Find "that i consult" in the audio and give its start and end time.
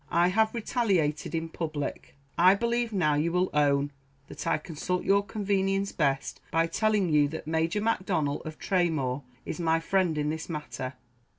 4.29-5.03